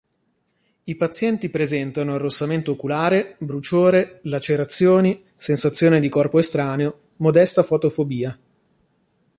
[0.85, 8.35] I pazienti presentano arrossamento oculare, bruciore, lacerazioni, sensazione di corpo estraneo, modesta fotofobia.